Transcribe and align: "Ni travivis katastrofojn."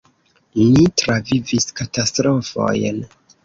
"Ni 0.61 0.85
travivis 1.03 1.69
katastrofojn." 1.83 3.03